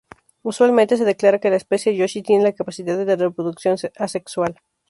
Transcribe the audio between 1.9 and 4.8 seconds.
Yoshi tiene la capacidad de la reproducción asexual.